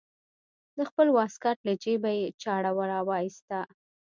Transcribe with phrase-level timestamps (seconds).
[0.77, 3.59] د خپل واسکټ له جيبه يې چاړه راوايسته.